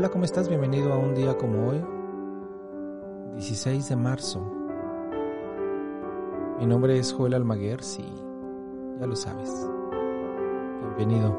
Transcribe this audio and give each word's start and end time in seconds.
Hola, 0.00 0.08
¿cómo 0.08 0.24
estás? 0.24 0.48
Bienvenido 0.48 0.94
a 0.94 0.96
un 0.96 1.14
día 1.14 1.36
como 1.36 1.68
hoy, 1.68 1.84
16 3.34 3.86
de 3.90 3.96
marzo. 3.96 4.40
Mi 6.58 6.64
nombre 6.64 6.98
es 6.98 7.12
Joel 7.12 7.34
Almaguer, 7.34 7.82
sí, 7.82 8.10
ya 8.98 9.06
lo 9.06 9.14
sabes. 9.14 9.68
Bienvenido. 10.96 11.38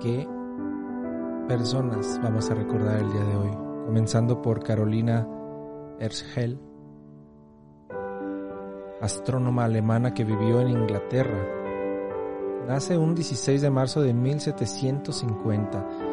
¿Qué 0.00 0.28
personas 1.48 2.20
vamos 2.22 2.50
a 2.50 2.54
recordar 2.54 2.98
el 2.98 3.10
día 3.10 3.24
de 3.24 3.36
hoy? 3.36 3.56
Comenzando 3.86 4.42
por 4.42 4.62
Carolina 4.62 5.26
Herschel, 5.98 6.60
astrónoma 9.00 9.64
alemana 9.64 10.12
que 10.12 10.24
vivió 10.24 10.60
en 10.60 10.68
Inglaterra. 10.68 11.42
Nace 12.68 12.98
un 12.98 13.14
16 13.14 13.62
de 13.62 13.70
marzo 13.70 14.02
de 14.02 14.12
1750 14.12 15.86
y 16.02 16.05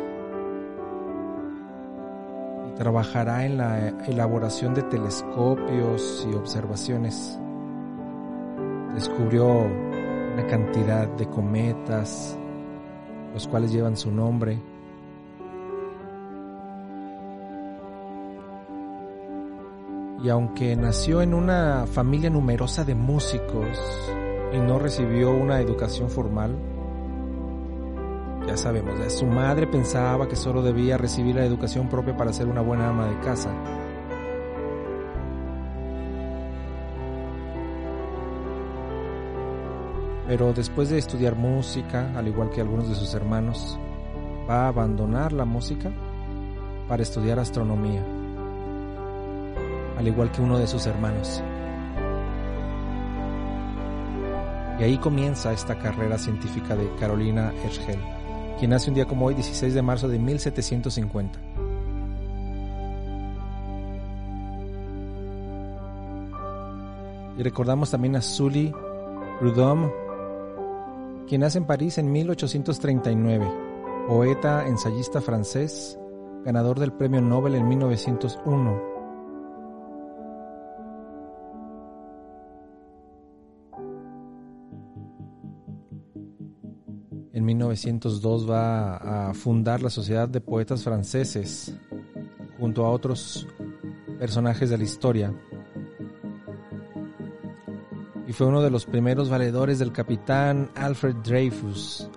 trabajará 2.83 3.45
en 3.45 3.57
la 3.57 3.87
elaboración 4.07 4.73
de 4.73 4.83
telescopios 4.83 6.27
y 6.29 6.35
observaciones. 6.35 7.39
Descubrió 8.93 9.47
una 10.33 10.45
cantidad 10.47 11.07
de 11.07 11.25
cometas, 11.27 12.37
los 13.33 13.47
cuales 13.47 13.71
llevan 13.71 13.95
su 13.95 14.11
nombre. 14.11 14.61
Y 20.21 20.27
aunque 20.27 20.75
nació 20.75 21.21
en 21.21 21.33
una 21.33 21.85
familia 21.87 22.29
numerosa 22.29 22.83
de 22.83 22.95
músicos 22.95 23.79
y 24.51 24.57
no 24.57 24.77
recibió 24.77 25.31
una 25.31 25.61
educación 25.61 26.09
formal, 26.09 26.57
ya 28.47 28.57
sabemos, 28.57 29.13
su 29.13 29.25
madre 29.25 29.67
pensaba 29.67 30.27
que 30.27 30.35
solo 30.35 30.61
debía 30.61 30.97
recibir 30.97 31.35
la 31.35 31.45
educación 31.45 31.89
propia 31.89 32.15
para 32.15 32.33
ser 32.33 32.47
una 32.47 32.61
buena 32.61 32.89
ama 32.89 33.07
de 33.07 33.19
casa. 33.19 33.51
Pero 40.27 40.53
después 40.53 40.89
de 40.89 40.97
estudiar 40.97 41.35
música, 41.35 42.11
al 42.17 42.27
igual 42.27 42.49
que 42.49 42.61
algunos 42.61 42.89
de 42.89 42.95
sus 42.95 43.13
hermanos, 43.13 43.79
va 44.49 44.65
a 44.65 44.67
abandonar 44.69 45.31
la 45.31 45.45
música 45.45 45.91
para 46.87 47.03
estudiar 47.03 47.39
astronomía 47.39 48.03
al 49.97 50.07
igual 50.07 50.31
que 50.31 50.41
uno 50.41 50.59
de 50.59 50.67
sus 50.67 50.85
hermanos. 50.85 51.41
Y 54.79 54.83
ahí 54.83 54.97
comienza 54.97 55.53
esta 55.53 55.77
carrera 55.77 56.17
científica 56.17 56.75
de 56.75 56.93
Carolina 56.99 57.53
Herschel, 57.63 57.99
quien 58.59 58.71
nace 58.71 58.89
un 58.89 58.95
día 58.95 59.05
como 59.05 59.25
hoy, 59.25 59.35
16 59.35 59.73
de 59.73 59.81
marzo 59.81 60.07
de 60.07 60.19
1750. 60.19 61.39
Y 67.37 67.43
recordamos 67.43 67.89
también 67.89 68.15
a 68.15 68.21
Sully 68.21 68.71
Prudhomme, 69.39 69.91
quien 71.27 71.41
nace 71.41 71.57
en 71.57 71.65
París 71.65 71.97
en 71.97 72.11
1839, 72.11 73.51
poeta, 74.07 74.67
ensayista 74.67 75.19
francés, 75.19 75.97
ganador 76.45 76.79
del 76.79 76.93
Premio 76.93 77.21
Nobel 77.21 77.55
en 77.55 77.67
1901 77.67 78.92
En 87.33 87.45
1902 87.45 88.47
va 88.47 89.29
a 89.29 89.33
fundar 89.33 89.81
la 89.81 89.89
Sociedad 89.89 90.29
de 90.29 90.39
Poetas 90.39 90.83
Franceses 90.83 91.75
junto 92.59 92.85
a 92.85 92.91
otros 92.91 93.47
personajes 94.19 94.69
de 94.69 94.77
la 94.77 94.83
historia. 94.83 95.33
Y 98.27 98.33
fue 98.33 98.45
uno 98.45 98.61
de 98.61 98.69
los 98.69 98.85
primeros 98.85 99.31
valedores 99.31 99.79
del 99.79 99.91
capitán 99.91 100.69
Alfred 100.75 101.15
Dreyfus, 101.23 102.07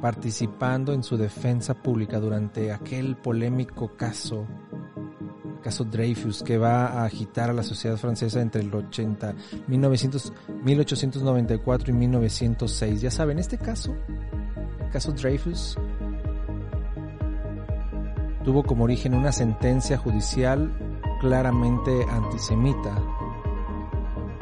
participando 0.00 0.92
en 0.92 1.02
su 1.02 1.16
defensa 1.16 1.74
pública 1.74 2.20
durante 2.20 2.70
aquel 2.70 3.16
polémico 3.16 3.96
caso 3.96 4.46
caso 5.64 5.82
Dreyfus, 5.84 6.42
que 6.42 6.58
va 6.58 6.88
a 6.88 7.04
agitar 7.06 7.48
a 7.48 7.54
la 7.54 7.62
sociedad 7.62 7.96
francesa 7.96 8.42
entre 8.42 8.60
el 8.60 8.72
80, 8.72 9.34
1900, 9.66 10.32
1894 10.62 11.90
y 11.90 11.94
1906. 11.94 13.00
Ya 13.00 13.10
saben, 13.10 13.38
este 13.38 13.56
caso, 13.56 13.96
el 14.78 14.90
caso 14.90 15.12
Dreyfus, 15.12 15.78
tuvo 18.44 18.62
como 18.62 18.84
origen 18.84 19.14
una 19.14 19.32
sentencia 19.32 19.96
judicial 19.96 20.70
claramente 21.22 22.04
antisemita, 22.10 22.94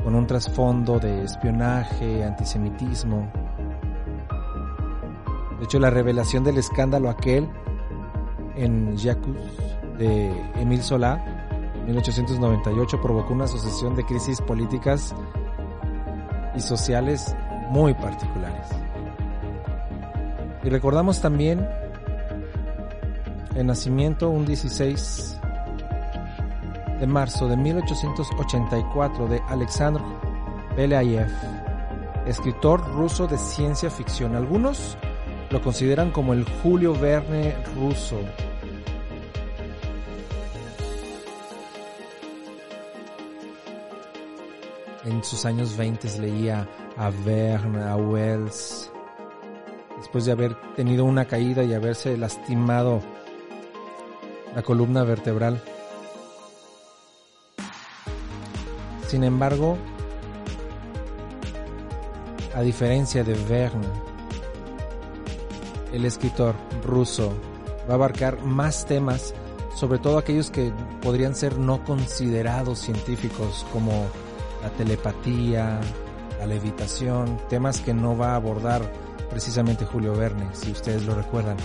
con 0.02 0.16
un 0.16 0.26
trasfondo 0.26 0.98
de 0.98 1.22
espionaje, 1.22 2.24
antisemitismo. 2.24 3.30
De 5.60 5.66
hecho, 5.66 5.78
la 5.78 5.90
revelación 5.90 6.42
del 6.42 6.58
escándalo 6.58 7.08
aquel 7.08 7.48
en 8.56 8.96
Jacques 8.96 9.71
de 9.98 10.32
Emile 10.56 10.82
Solá, 10.82 11.22
1898, 11.86 13.00
provocó 13.00 13.34
una 13.34 13.46
sucesión 13.46 13.94
de 13.96 14.04
crisis 14.04 14.40
políticas 14.40 15.14
y 16.54 16.60
sociales 16.60 17.34
muy 17.70 17.94
particulares. 17.94 18.66
Y 20.62 20.68
recordamos 20.68 21.20
también 21.20 21.66
el 23.56 23.66
nacimiento 23.66 24.30
un 24.30 24.46
16 24.46 25.40
de 27.00 27.06
marzo 27.06 27.48
de 27.48 27.56
1884 27.56 29.26
de 29.26 29.40
Alexandr 29.48 30.00
Belayev, 30.76 31.26
escritor 32.26 32.86
ruso 32.94 33.26
de 33.26 33.36
ciencia 33.36 33.90
ficción. 33.90 34.36
Algunos 34.36 34.96
lo 35.50 35.60
consideran 35.60 36.12
como 36.12 36.32
el 36.32 36.44
Julio 36.62 36.94
Verne 36.94 37.56
ruso 37.74 38.20
en 45.04 45.24
sus 45.24 45.44
años 45.44 45.76
20 45.76 46.20
leía 46.20 46.68
a 46.96 47.10
Verne, 47.10 47.82
a 47.82 47.96
Wells, 47.96 48.90
después 49.98 50.24
de 50.24 50.32
haber 50.32 50.56
tenido 50.74 51.04
una 51.04 51.24
caída 51.24 51.64
y 51.64 51.74
haberse 51.74 52.16
lastimado 52.16 53.00
la 54.54 54.62
columna 54.62 55.02
vertebral. 55.04 55.62
Sin 59.08 59.24
embargo, 59.24 59.76
a 62.54 62.62
diferencia 62.62 63.24
de 63.24 63.34
Verne, 63.48 63.88
el 65.92 66.04
escritor 66.04 66.54
ruso 66.84 67.32
va 67.88 67.92
a 67.92 67.94
abarcar 67.94 68.42
más 68.42 68.86
temas, 68.86 69.34
sobre 69.74 69.98
todo 69.98 70.18
aquellos 70.18 70.50
que 70.50 70.72
podrían 71.02 71.34
ser 71.34 71.58
no 71.58 71.84
considerados 71.84 72.78
científicos, 72.78 73.66
como 73.72 74.06
la 74.62 74.70
telepatía, 74.70 75.80
la 76.38 76.46
levitación, 76.46 77.38
temas 77.48 77.80
que 77.80 77.92
no 77.92 78.16
va 78.16 78.32
a 78.32 78.36
abordar 78.36 78.80
precisamente 79.28 79.84
Julio 79.84 80.14
Verne, 80.14 80.48
si 80.52 80.70
ustedes 80.70 81.04
lo 81.04 81.14
recuerdan. 81.14 81.56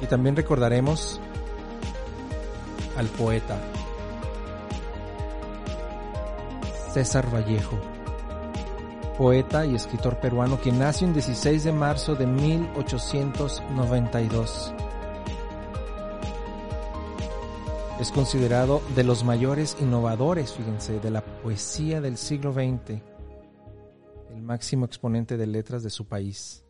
Y 0.00 0.06
también 0.06 0.36
recordaremos 0.36 1.20
al 2.96 3.08
poeta 3.08 3.58
César 6.92 7.28
Vallejo, 7.32 7.78
poeta 9.18 9.66
y 9.66 9.74
escritor 9.74 10.18
peruano 10.18 10.60
que 10.60 10.70
nació 10.72 11.06
el 11.06 11.12
16 11.14 11.64
de 11.64 11.72
marzo 11.72 12.14
de 12.14 12.26
1892 12.26 14.74
Es 18.00 18.10
considerado 18.12 18.80
de 18.96 19.04
los 19.04 19.24
mayores 19.24 19.76
innovadores, 19.78 20.54
fíjense, 20.54 21.00
de 21.00 21.10
la 21.10 21.22
poesía 21.22 22.00
del 22.00 22.16
siglo 22.16 22.54
XX, 22.54 22.98
el 24.30 24.40
máximo 24.40 24.86
exponente 24.86 25.36
de 25.36 25.46
letras 25.46 25.82
de 25.82 25.90
su 25.90 26.06
país. 26.08 26.64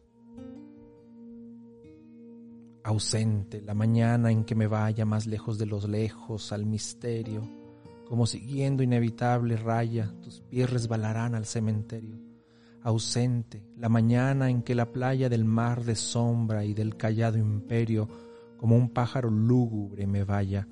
Ausente, 2.82 3.62
la 3.62 3.74
mañana 3.74 4.32
en 4.32 4.42
que 4.42 4.56
me 4.56 4.66
vaya 4.66 5.04
más 5.04 5.28
lejos 5.28 5.56
de 5.56 5.66
los 5.66 5.88
lejos, 5.88 6.50
al 6.50 6.66
misterio, 6.66 7.48
como 8.08 8.26
siguiendo 8.26 8.82
inevitable 8.82 9.56
raya, 9.56 10.12
tus 10.24 10.40
pies 10.40 10.68
resbalarán 10.68 11.36
al 11.36 11.46
cementerio. 11.46 12.18
Ausente, 12.82 13.62
la 13.76 13.88
mañana 13.88 14.50
en 14.50 14.62
que 14.62 14.74
la 14.74 14.90
playa 14.90 15.28
del 15.28 15.44
mar 15.44 15.84
de 15.84 15.94
sombra 15.94 16.64
y 16.64 16.74
del 16.74 16.96
callado 16.96 17.38
imperio, 17.38 18.08
como 18.56 18.74
un 18.74 18.90
pájaro 18.90 19.30
lúgubre 19.30 20.08
me 20.08 20.24
vaya, 20.24 20.66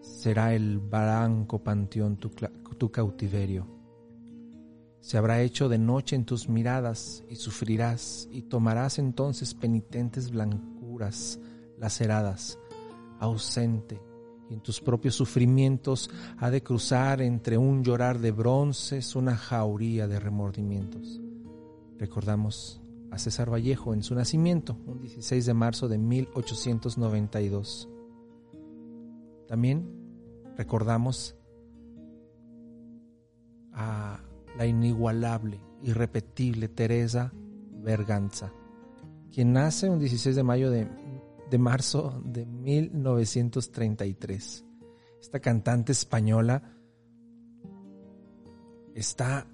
será 0.00 0.54
el 0.54 0.78
barranco 0.78 1.62
panteón 1.62 2.16
tu, 2.16 2.30
tu 2.78 2.90
cautiverio. 2.90 3.66
se 5.00 5.16
habrá 5.16 5.40
hecho 5.40 5.68
de 5.68 5.78
noche 5.78 6.16
en 6.16 6.24
tus 6.24 6.48
miradas 6.48 7.24
y 7.28 7.36
sufrirás 7.36 8.28
y 8.30 8.42
tomarás 8.42 8.98
entonces 8.98 9.54
penitentes 9.54 10.30
blancuras 10.30 11.40
laceradas, 11.78 12.58
ausente, 13.18 14.00
y 14.50 14.54
en 14.54 14.60
tus 14.60 14.80
propios 14.80 15.14
sufrimientos 15.14 16.10
ha 16.38 16.50
de 16.50 16.62
cruzar 16.62 17.22
entre 17.22 17.56
un 17.56 17.84
llorar 17.84 18.18
de 18.18 18.32
bronces 18.32 19.14
una 19.14 19.36
jauría 19.36 20.08
de 20.08 20.18
remordimientos. 20.18 21.20
Recordamos 21.98 22.80
a 23.10 23.18
César 23.18 23.52
Vallejo 23.52 23.94
en 23.94 24.02
su 24.02 24.14
nacimiento, 24.14 24.76
un 24.86 25.00
16 25.00 25.46
de 25.46 25.54
marzo 25.54 25.88
de 25.88 25.98
1892. 25.98 27.88
También 29.50 29.84
recordamos 30.56 31.36
a 33.72 34.20
la 34.56 34.64
inigualable, 34.64 35.60
irrepetible 35.82 36.68
Teresa 36.68 37.32
Berganza, 37.82 38.52
quien 39.32 39.52
nace 39.52 39.90
un 39.90 39.98
16 39.98 40.36
de 40.36 40.44
mayo 40.44 40.70
de, 40.70 40.86
de 41.50 41.58
marzo 41.58 42.22
de 42.24 42.46
1933. 42.46 44.64
Esta 45.20 45.40
cantante 45.40 45.90
española 45.90 46.62
está 48.94 49.48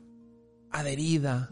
adherida, 0.73 1.51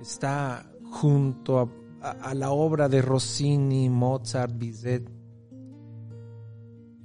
está 0.00 0.72
junto 0.90 1.60
a, 1.60 1.68
a 2.10 2.32
la 2.32 2.52
obra 2.52 2.88
de 2.88 3.02
Rossini, 3.02 3.90
Mozart, 3.90 4.56
Bizet, 4.56 5.21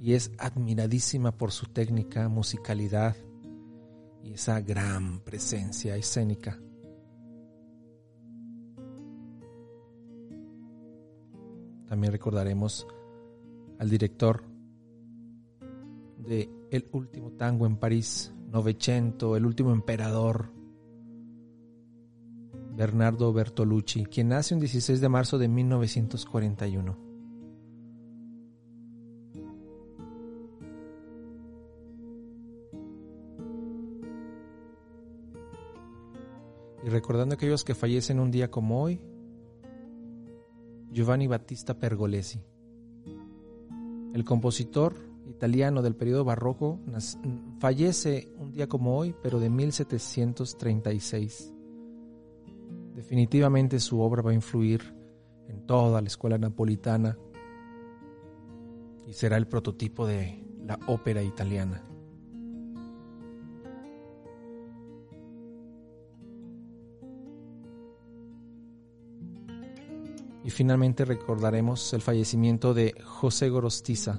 y 0.00 0.14
es 0.14 0.30
admiradísima 0.38 1.32
por 1.32 1.50
su 1.50 1.66
técnica, 1.66 2.28
musicalidad 2.28 3.16
y 4.22 4.32
esa 4.34 4.60
gran 4.60 5.20
presencia 5.20 5.96
escénica. 5.96 6.58
También 11.88 12.12
recordaremos 12.12 12.86
al 13.78 13.88
director 13.88 14.44
de 16.18 16.50
El 16.70 16.86
último 16.92 17.32
tango 17.32 17.66
en 17.66 17.76
París, 17.76 18.32
Novecento, 18.50 19.36
El 19.36 19.46
último 19.46 19.72
emperador, 19.72 20.52
Bernardo 22.76 23.32
Bertolucci, 23.32 24.04
quien 24.04 24.28
nace 24.28 24.54
un 24.54 24.60
16 24.60 25.00
de 25.00 25.08
marzo 25.08 25.38
de 25.38 25.48
1941. 25.48 27.07
Y 36.88 36.90
recordando 36.90 37.34
a 37.34 37.36
aquellos 37.36 37.64
que 37.64 37.74
fallecen 37.74 38.18
un 38.18 38.30
día 38.30 38.50
como 38.50 38.82
hoy, 38.82 38.98
Giovanni 40.90 41.26
Battista 41.26 41.78
Pergolesi, 41.78 42.40
el 44.14 44.24
compositor 44.24 44.94
italiano 45.28 45.82
del 45.82 45.94
periodo 45.94 46.24
barroco, 46.24 46.80
fallece 47.60 48.32
un 48.38 48.52
día 48.52 48.70
como 48.70 48.96
hoy, 48.96 49.14
pero 49.22 49.38
de 49.38 49.50
1736. 49.50 51.52
Definitivamente 52.94 53.80
su 53.80 54.00
obra 54.00 54.22
va 54.22 54.30
a 54.30 54.34
influir 54.34 54.80
en 55.46 55.66
toda 55.66 56.00
la 56.00 56.06
escuela 56.06 56.38
napolitana 56.38 57.18
y 59.06 59.12
será 59.12 59.36
el 59.36 59.46
prototipo 59.46 60.06
de 60.06 60.42
la 60.64 60.78
ópera 60.86 61.22
italiana. 61.22 61.82
Y 70.48 70.50
finalmente 70.50 71.04
recordaremos 71.04 71.92
el 71.92 72.00
fallecimiento 72.00 72.72
de 72.72 72.94
José 73.04 73.50
Gorostiza, 73.50 74.18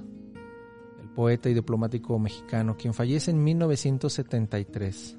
el 1.00 1.08
poeta 1.08 1.50
y 1.50 1.54
diplomático 1.54 2.16
mexicano, 2.20 2.76
quien 2.76 2.94
fallece 2.94 3.32
en 3.32 3.42
1973. 3.42 5.18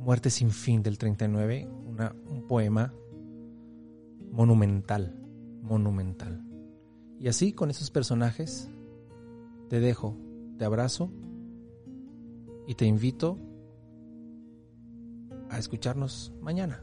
Muerte 0.00 0.28
sin 0.28 0.50
fin 0.50 0.82
del 0.82 0.98
39, 0.98 1.66
un 2.26 2.46
poema 2.46 2.92
monumental, 4.32 5.18
monumental. 5.62 6.44
Y 7.18 7.28
así 7.28 7.54
con 7.54 7.70
esos 7.70 7.90
personajes 7.90 8.68
te 9.70 9.80
dejo, 9.80 10.14
te 10.58 10.66
abrazo 10.66 11.10
y 12.66 12.74
te 12.74 12.84
invito 12.84 13.38
a 15.48 15.58
escucharnos 15.58 16.34
mañana. 16.42 16.82